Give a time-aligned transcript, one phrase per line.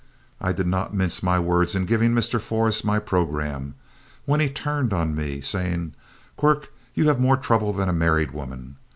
[0.41, 2.41] I did not mince my words in giving Mr.
[2.41, 3.75] Forrest my programme,
[4.25, 5.93] when he turned on me, saying:
[6.37, 8.77] "Quirk, you have more trouble than a married woman.